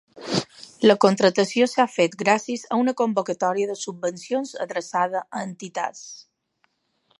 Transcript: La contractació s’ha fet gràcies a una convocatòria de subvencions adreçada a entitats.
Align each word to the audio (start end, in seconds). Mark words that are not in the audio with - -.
La 0.91 0.95
contractació 1.03 1.67
s’ha 1.73 1.85
fet 1.97 2.15
gràcies 2.21 2.63
a 2.71 2.79
una 2.85 2.95
convocatòria 3.03 3.69
de 3.73 3.77
subvencions 3.83 4.57
adreçada 4.67 5.25
a 5.41 5.45
entitats. 5.51 6.05